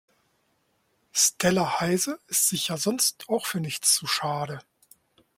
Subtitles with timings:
[1.11, 4.57] Stella Heise ist sich ja sonst auch für nichts zu schade.